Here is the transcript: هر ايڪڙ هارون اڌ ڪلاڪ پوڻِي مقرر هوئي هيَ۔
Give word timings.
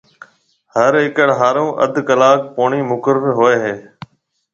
هر 0.75 0.91
ايڪڙ 1.01 1.27
هارون 1.39 1.69
اڌ 1.83 1.93
ڪلاڪ 2.07 2.39
پوڻِي 2.55 2.79
مقرر 2.91 3.27
هوئي 3.37 3.55
هيَ۔ 3.63 3.75